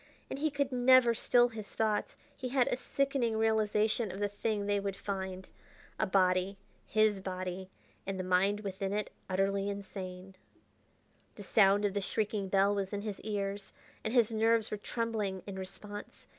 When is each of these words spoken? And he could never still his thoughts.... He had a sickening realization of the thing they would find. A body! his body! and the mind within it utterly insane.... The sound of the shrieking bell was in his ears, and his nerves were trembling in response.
And 0.31 0.39
he 0.39 0.49
could 0.49 0.71
never 0.71 1.13
still 1.13 1.49
his 1.49 1.75
thoughts.... 1.75 2.15
He 2.35 2.49
had 2.49 2.67
a 2.69 2.75
sickening 2.77 3.37
realization 3.37 4.11
of 4.11 4.19
the 4.19 4.27
thing 4.27 4.65
they 4.65 4.79
would 4.79 4.95
find. 4.95 5.47
A 5.99 6.07
body! 6.07 6.57
his 6.87 7.19
body! 7.19 7.69
and 8.07 8.19
the 8.19 8.23
mind 8.23 8.61
within 8.61 8.93
it 8.93 9.11
utterly 9.29 9.69
insane.... 9.69 10.35
The 11.35 11.43
sound 11.43 11.85
of 11.85 11.93
the 11.93 12.01
shrieking 12.01 12.49
bell 12.49 12.73
was 12.73 12.93
in 12.93 13.01
his 13.01 13.19
ears, 13.21 13.73
and 14.03 14.11
his 14.11 14.31
nerves 14.31 14.71
were 14.71 14.77
trembling 14.77 15.43
in 15.45 15.55
response. 15.59 16.25